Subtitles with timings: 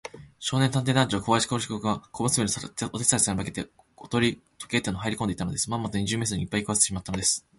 [0.39, 5.69] 少年探偵団長小林芳雄君は、小娘のお手伝いさんに化けて、大鳥時計店にはいりこんでいたのです。
[5.69, 7.45] まんまと二十面相にいっぱい食わせてしまったのです。